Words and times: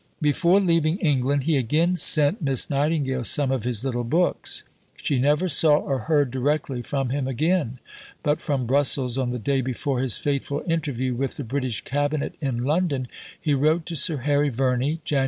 Before 0.19 0.59
leaving 0.59 0.97
England, 0.97 1.43
he 1.43 1.57
again 1.57 1.95
sent 1.95 2.41
Miss 2.41 2.71
Nightingale 2.71 3.23
some 3.23 3.51
of 3.51 3.65
his 3.65 3.85
little 3.85 4.03
books. 4.03 4.63
She 4.97 5.19
never 5.19 5.47
saw 5.47 5.75
or 5.77 5.99
heard 6.09 6.31
directly 6.31 6.81
from 6.81 7.09
him 7.09 7.27
again; 7.27 7.77
but 8.23 8.41
from 8.41 8.65
Brussels, 8.65 9.19
on 9.19 9.29
the 9.29 9.37
day 9.37 9.61
before 9.61 10.01
his 10.01 10.17
fateful 10.17 10.63
interview 10.65 11.13
with 11.13 11.37
the 11.37 11.43
British 11.43 11.81
Cabinet 11.81 12.33
in 12.41 12.63
London, 12.63 13.09
he 13.39 13.53
wrote 13.53 13.85
to 13.85 13.95
Sir 13.95 14.17
Harry 14.17 14.49
Verney 14.49 15.01
(Jan. 15.05 15.19